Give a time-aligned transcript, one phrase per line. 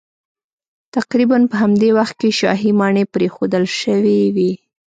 [0.95, 4.51] تقریبا په همدې وخت کې شاهي ماڼۍ پرېښودل شوې وې